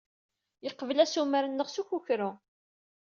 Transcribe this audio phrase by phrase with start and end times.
[0.63, 2.31] Yeqbel assumer-nneɣ s ukukru.